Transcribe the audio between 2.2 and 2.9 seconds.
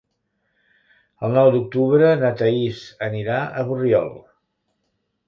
na Thaís